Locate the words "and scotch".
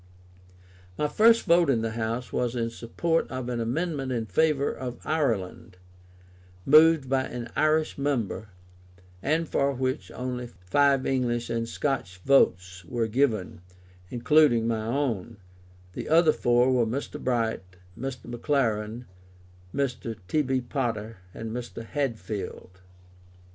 11.51-12.17